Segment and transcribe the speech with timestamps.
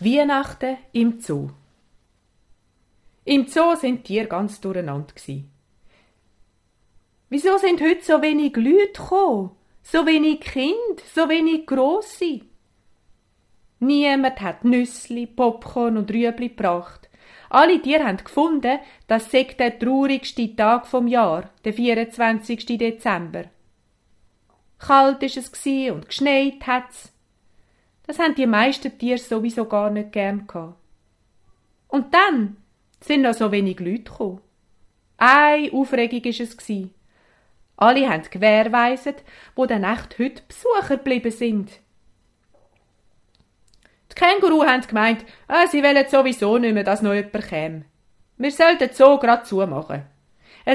[0.00, 1.50] Weihnachten im Zoo.
[3.24, 5.12] Im Zoo sind die Tiere ganz durcheinander.
[7.28, 9.50] Wieso sind heute so wenig Leute gekommen?
[9.82, 12.42] So wenig Kind, so wenig Grosse?
[13.80, 17.08] Niemand hat Nüssli, Popcorn und Rüebli gebracht.
[17.50, 18.78] Alle Tiere haben gefunden,
[19.08, 22.66] das sei der traurigste Tag vom Jahr, der 24.
[22.78, 23.46] Dezember.
[24.78, 27.12] Kalt ist es und geschneit hat's.
[28.08, 30.76] Das haben die meisten Tiere sowieso gar nicht gern gehabt.
[31.88, 32.56] Und dann
[33.00, 34.40] sind noch so wenig Leute gekommen.
[35.18, 36.56] Eine Aufregung ist es.
[37.76, 39.22] Alle haben gewährweiset,
[39.54, 41.70] wo dann echt heute Besucher geblieben sind.
[44.10, 47.84] Die Känguru haben gemeint, ah, sie wollen sowieso nicht mehr, dass noch jemand käme.
[48.38, 50.04] Wir sollten so grad zumachen.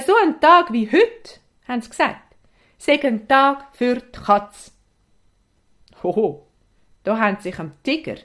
[0.05, 2.35] So ein Tag wie heute, haben sie gesagt,
[2.77, 4.71] sei ein Tag für die Katz.
[6.03, 6.45] Hoho,
[7.03, 8.17] da haben sich am Tiger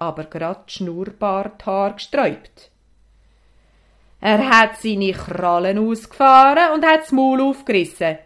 [0.00, 2.70] aber grad Schnurrbarthaar gesträubt.
[4.20, 8.18] Er hat seine Krallen ausgefahren und hat das Maul aufgerissen.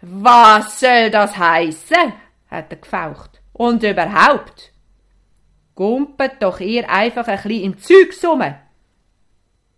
[0.00, 2.14] Was soll das heissen?
[2.50, 3.42] hat er gefaucht.
[3.52, 4.72] Und überhaupt?
[5.74, 8.14] Gumpet doch ihr einfach ein bisschen im Zeug.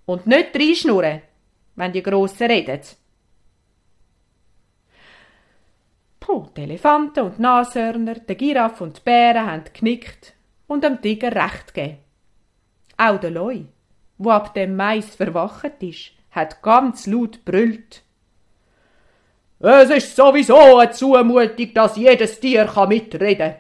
[0.06, 1.22] Und nicht reinschnurren,
[1.74, 2.80] wenn die Grossen reden.
[6.30, 10.34] Puh, die Elefanten und die Nashörner, der Giraffe und die Bären haben genickt
[10.68, 11.98] und dem Tiger recht gegeben.
[12.96, 13.62] Auch der Leu,
[14.16, 18.02] wo ab dem Mais verwacht ist, hat ganz laut brüllt.
[19.58, 23.56] Es ist sowieso eine Zumutung, dass jedes Tier kann mitreden.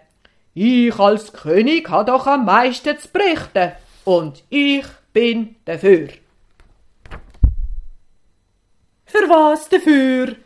[0.54, 3.72] Ich als König ha doch am meisten zu berichten
[4.04, 6.10] und ich bin dafür.
[9.06, 10.36] Für was dafür?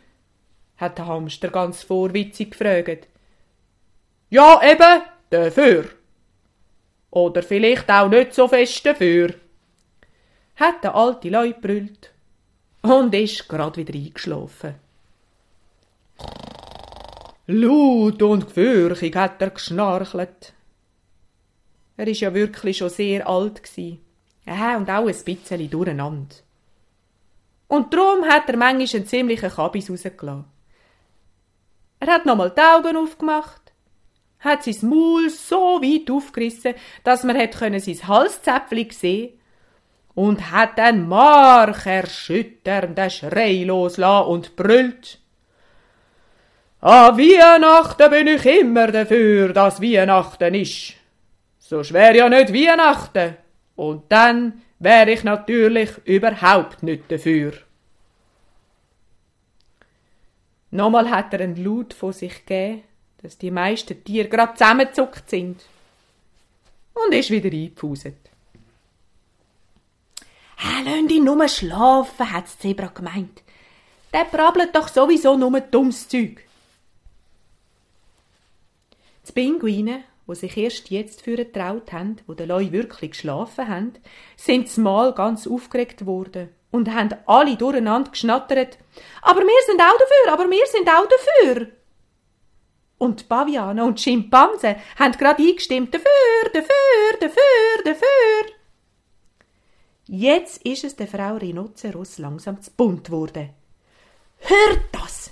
[0.77, 3.07] Hat der Hamster ganz vorwitzig gefragt.
[4.29, 5.85] Ja, eben, dafür.
[7.11, 9.33] Oder vielleicht auch nicht so fest dafür.
[10.55, 12.11] Hat der alte Leu brüllt
[12.81, 14.75] und ist grad wieder eingeschlafen.
[17.47, 20.53] Laut und gefürchig hat er geschnarchelt.
[21.97, 23.99] Er ist ja wirklich schon sehr alt gsi.
[24.45, 26.35] Ja, und auch ein bisschen durcheinander.
[27.67, 30.54] Und drum hat er manchmal einen ziemlichen Kabis rausgelassen.
[31.99, 33.61] Er hat nochmal die Augen aufgemacht,
[34.39, 36.73] hat sein Maul so weit aufgerissen,
[37.03, 39.39] dass man hat können sein Halszäpfli sehen
[40.13, 45.19] und hat einen markerschütternden Schrei loslassen und brüllt.
[46.81, 50.93] An Weihnachten bin ich immer dafür, dass Weihnachten ist.
[51.57, 53.37] So schwer ja nicht Weihnachten.
[53.75, 57.53] Und dann wäre ich natürlich überhaupt nicht dafür.
[60.75, 62.83] Nochmal hat er einen Laut von sich gegeben,
[63.21, 65.63] dass die meisten Tiere grad zusammengezuckt sind.
[66.93, 68.17] Und ist wieder eingepfuset.
[70.57, 73.41] «Hä, lass ihn nur schlafen», hat das Zebra gemeint.
[74.13, 76.41] «Der brabbelt doch sowieso nur dummes Zeug.»
[79.27, 83.93] Die Pinguine, wo sich erst jetzt für getraut haben, wo der Leu wirklich geschlafen haben,
[84.35, 88.77] sind mal ganz aufgeregt worden und haben alle durcheinander geschnattert.
[89.21, 91.67] Aber wir sind auch dafür, aber wir sind auch dafür.
[92.97, 98.53] Und Paviane und Schimpansen haben gerade eingestimmt, dafür, dafür, dafür, dafür.
[100.07, 103.49] Jetzt ist es der Frau Rhinoceros langsam zu bunt geworden.
[104.39, 105.31] Hört das!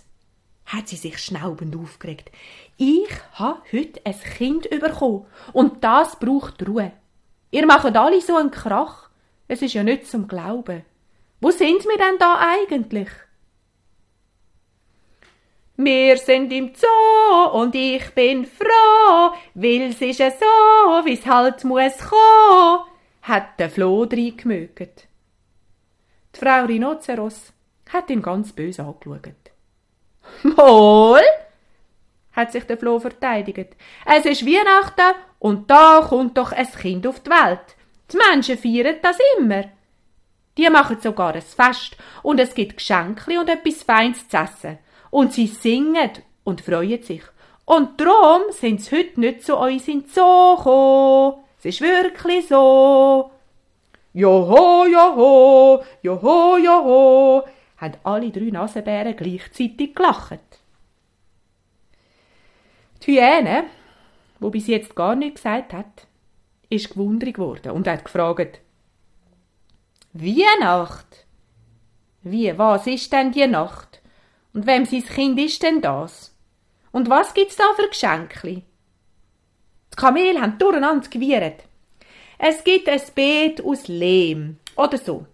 [0.65, 2.31] hat sie sich schnaubend aufgeregt.
[2.77, 6.91] Ich ha heute ein Kind bekommen und das braucht Ruhe.
[7.51, 9.09] Ihr macht alle so einen Krach.
[9.47, 10.83] Es ist ja nicht zum Glauben.
[11.43, 13.09] Wo sind wir denn da eigentlich?
[15.75, 20.45] Wir sind im Zoo und ich bin froh, weil es ist ja so,
[21.03, 22.85] wie's halt muss kommen,
[23.23, 25.09] hat der Floh gemöget.
[26.33, 27.51] Die Frau Rhinoceros
[27.91, 29.51] hat ihn ganz böse angeschaut.
[30.43, 31.19] Mol,
[32.31, 33.75] hat sich der Floh verteidigt.
[34.05, 37.75] Es ist Weihnachten und da kommt doch ein Kind auf die Welt.
[38.13, 39.65] Die Menschen feiern das immer.
[40.57, 44.77] Die machen sogar ein Fest und es gibt Geschenke und etwas Feins zu essen.
[45.09, 46.11] Und sie singen
[46.44, 47.23] und freuen sich.
[47.65, 51.44] Und drum sind sie heute nicht zu uns in Zoo gekommen.
[51.59, 53.31] Es ist wirklich so.
[54.13, 57.44] Joho, joho, joho, joho,
[57.77, 60.39] haben alle drei Nasenbären gleichzeitig gelacht.
[63.01, 63.63] Die Hyäne,
[64.39, 66.07] wo bis jetzt gar nichts gesagt hat,
[66.69, 68.59] ist gewundert worden und hat gefragt,
[70.13, 71.25] Weihnacht?
[72.21, 74.00] Wie, was ist denn die Nacht?
[74.54, 76.36] Und wem sein Kind ist denn das?
[76.92, 78.63] Und was gibt's da für Geschenkli?
[79.92, 81.63] Die Kamel haben durcheinander gewiehert.
[82.38, 85.25] es gibt ein Beet aus Lehm oder so.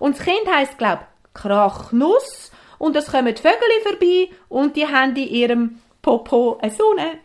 [0.00, 5.14] Und das Kind heisst, glaub, Krachnuss und es kommen die Vögel vorbei und die haben
[5.14, 7.18] in ihrem Popo eine Sonne.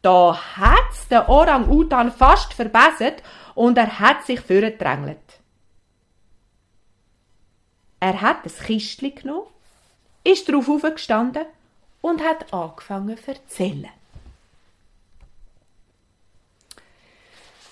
[0.00, 3.22] Da hat's der Orang-Utan fast verbessert
[3.54, 5.41] und er hat sich vorgedrängelt.
[8.02, 9.46] Er hat das Kistchen genommen,
[10.24, 11.46] ist drauf aufgestanden
[12.00, 13.90] und hat angefangen zu erzählen.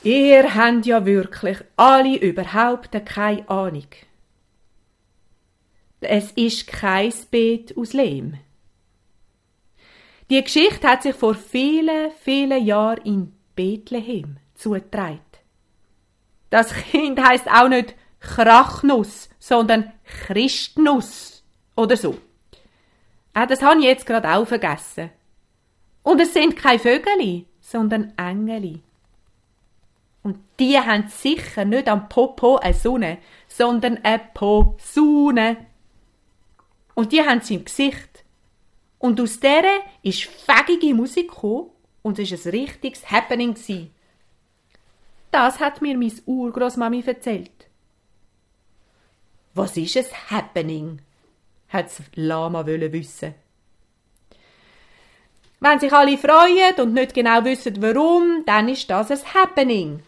[0.05, 3.89] Ihr habt ja wirklich alle überhaupt keine Ahnung.
[6.01, 8.39] Es ist kein Beet aus Lehm.
[10.31, 15.19] Die Geschichte hat sich vor vielen, vielen Jahren in Bethlehem zugetragen.
[16.51, 19.93] Das Kind heißt auch nicht Krachnuss, sondern
[20.27, 21.43] Christnuss
[21.75, 22.17] oder so.
[23.33, 25.11] Ah, das habe ich jetzt gerade auch vergessen.
[26.03, 28.81] Und es sind keine Vögel, sondern Engel.
[30.23, 33.19] Und die haben sicher nicht am Popo eine Sonne,
[33.49, 35.57] sondern eine Posune.
[36.95, 38.25] Und die haben sie im Gesicht.
[38.99, 39.65] Und aus der
[40.03, 41.71] ist fägige Musik gekommen
[42.03, 43.57] und es war ein richtiges Happening.
[45.31, 47.70] Das hat mir meine Urgroßmami erzählt.
[49.55, 51.01] Was ist ein Happening?
[51.71, 53.35] hat das Lama wissen.
[55.61, 60.03] Wenn sich alle freuen und nicht genau wissen, warum, dann ist das ein Happening,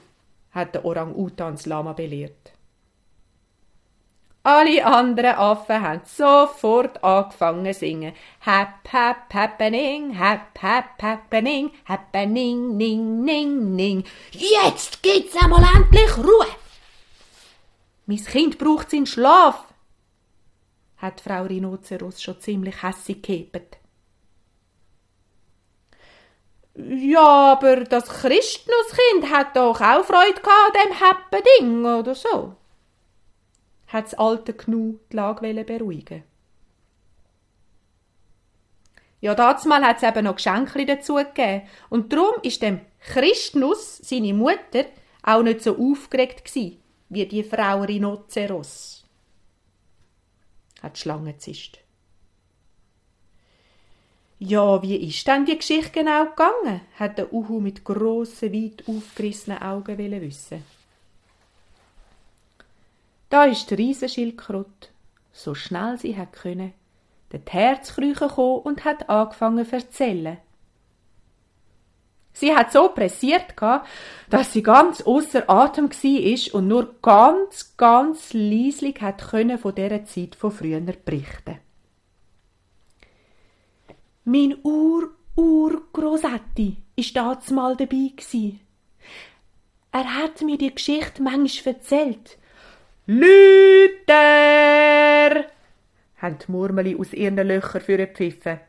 [0.52, 2.52] hat der Orang-Utan das Lama belehrt.
[4.44, 8.12] Alle anderen Affen haben sofort angefangen zu singen.
[8.44, 14.04] Hap, hap, happening, hap, hap, happening, happening, ning, ning, ning.
[14.32, 16.46] Jetzt gibt's einmal endlich Ruhe.
[18.06, 19.66] Mein Kind braucht seinen Schlaf,
[20.96, 23.78] hat Frau Rhinoceros schon ziemlich hässig gehebt.
[26.74, 32.56] Ja, aber das Christnuskind hat doch auch Freude gehabt an dem Happening oder so
[33.92, 36.24] hat das alte Gnu die Lage beruhigen
[39.20, 41.62] Ja, dazumal hat es eben noch Geschenke dazu gegeben.
[41.90, 44.86] Und darum ist dem Christnus, seine Mutter,
[45.22, 46.81] auch nicht so aufgeregt gsi
[47.12, 49.04] wie die Frau Rhinoceros.
[50.82, 51.78] Hat die Schlange zischt.
[54.38, 56.80] Ja, wie ist denn die Geschichte genau gegangen?
[56.98, 60.64] hat der Uhu mit grossen, weit aufgerissenen Augen wissen.
[63.28, 64.88] Da ist die Riesenschildkröte,
[65.32, 66.72] so schnell sie hat können,
[67.32, 70.38] den Herzkrüchen gekommen und hat angefangen zu erzählen.
[72.32, 73.56] Sie hat so pressiert
[74.30, 80.04] dass sie ganz außer Atem war und nur ganz, ganz leislich hat können von dieser
[80.04, 81.58] Zeit von früher berichten.
[84.24, 87.14] Mein Ur Urgroßetti ist
[87.50, 88.12] mal dabei.
[89.92, 92.38] Er hat mir die Geschichte manchmal erzählt
[93.06, 94.14] Lüter!
[96.16, 98.60] haben die Murmeli aus ihren Löchern für gepfiffen.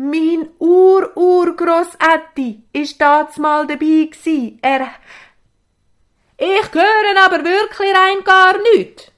[0.00, 4.56] Mein Ur-Urgrossetti ist mal dabei gsi.
[4.62, 4.90] Er...
[6.36, 9.10] Ich höre aber wirklich rein gar nicht,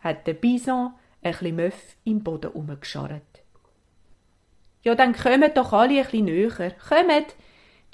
[0.00, 0.92] hat der Bison
[1.22, 3.42] ein bisschen Möff im Boden umgescharrt.
[4.82, 6.74] Ja, dann kommt doch alle ein bisschen näher.
[6.88, 7.34] Kommt,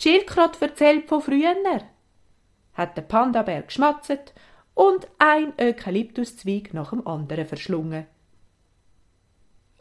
[0.00, 1.55] die Schildkröte erzählt von früher
[2.72, 4.34] hat der Pandabär geschmatzt
[4.74, 8.08] und ein Eukalyptuszweig nach dem anderen verschlungen.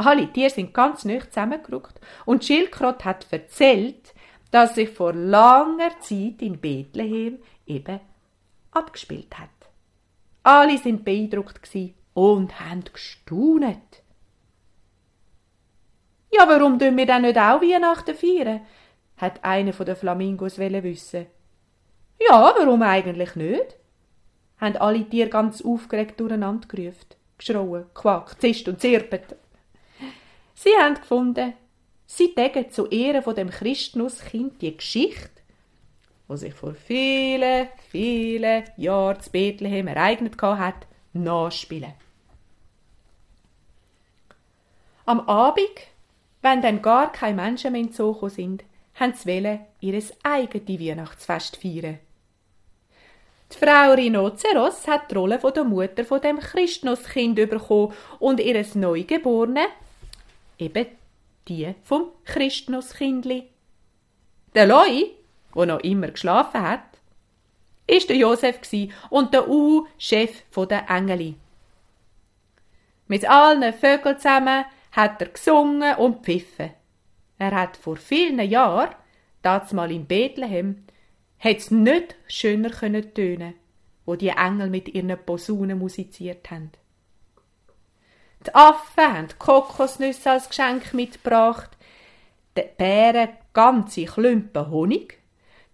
[0.06, 4.14] Alle Tiere sind ganz nüch zusammengerückt und Schildkröte hat erzählt,
[4.52, 8.00] dass sich vor langer Zeit in Bethlehem eben
[8.72, 9.50] abgespielt hat.
[10.44, 11.60] Alle sind beeindruckt
[12.14, 14.04] und haben gestaunet.
[16.32, 18.62] Ja, warum tun wir dann nicht auch Weihnachten feiern?
[19.18, 21.28] hat einer von den Flamingos wissen.
[22.20, 23.78] Ja, warum eigentlich nicht?
[24.60, 27.08] haben alle Tiere ganz aufgeregt durcheinander gerufen,
[27.38, 29.36] geschrauen, quakt, zischt und zirpet.
[30.64, 31.56] Sie haben gefunden,
[32.06, 35.42] sie tägen zu Ehren von dem Christnuskind die Geschichte,
[36.30, 41.92] die sich vor vielen, vielen Jahren zu Bethlehem ereignet hat, nachspielen.
[45.06, 45.68] Am Abend,
[46.42, 48.64] wenn dann gar keine Menschen mehr in Zoo sind,
[48.96, 52.00] haben sie ihr eigenes Weihnachtsfest feiern.
[53.52, 59.68] Die Frau Rhinoceros hat die Rolle der Mutter von dem Christnuskind bekommen und ihres Neugeborenen,
[60.64, 60.88] eben
[61.48, 63.50] die vom Christnuskindli.
[64.56, 65.12] Der Loi,
[65.52, 66.84] wo noch immer geschlafen hat,
[67.88, 68.60] ist der Josef
[69.10, 71.36] und der U Chef der Engeli.
[73.08, 76.72] Mit allen Vögeln zusammen hat er gesungen und pfiffen.
[77.38, 78.96] Er hat vor vielen Jahren,
[79.74, 80.86] mal in Bethlehem,
[81.38, 83.56] hätt's nicht schöner können tönen,
[84.06, 86.72] wo die Engel mit ihren Posaunen musiziert haben.
[88.46, 91.70] Die Affen haben Kokosnüsse als Geschenk mitgebracht,
[92.58, 95.20] die Bären ganze Klümpen Honig,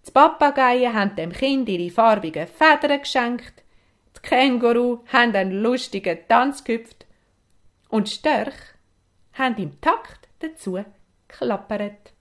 [0.05, 3.63] die Papageien haben dem Kind ihre farbigen Federn geschenkt,
[4.15, 7.07] die Känguru haben einen lustigen Tanz gehüpft
[7.89, 8.75] und die Störche
[9.33, 10.79] haben im Takt dazu
[11.27, 12.13] geklappert.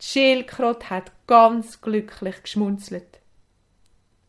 [0.00, 3.21] Die Schildkröte hat ganz glücklich geschmunzelt.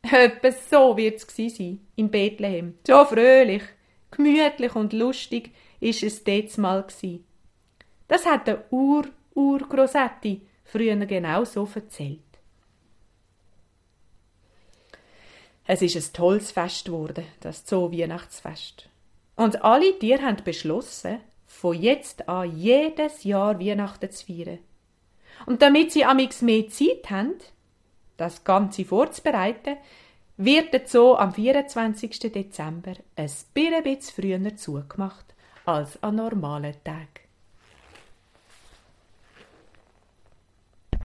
[0.03, 2.77] Etwa so wird's gsi sein in Bethlehem.
[2.85, 3.63] So fröhlich,
[4.11, 7.23] gemütlich und lustig ist es dort mal gsi.
[8.07, 12.19] Das hat der Ur Urgrosetti früher genau so erzählt.
[15.65, 18.89] Es ist ein tolles Fest geworden, das Zoo Weihnachtsfest.
[19.35, 24.59] Und alle Tiere haben beschlossen, von jetzt an jedes Jahr Weihnachten zu feiern.
[25.45, 27.35] Und damit sie amix mehr Zeit haben,
[28.17, 29.77] das Ganze vorzubereiten,
[30.37, 32.19] wird der Zoo am 24.
[32.19, 32.93] Dezember
[33.73, 35.33] ein bisschen früher zugemacht
[35.65, 37.22] als an normalen Tagen.